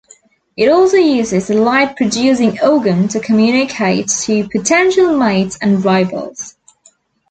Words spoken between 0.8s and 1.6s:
uses the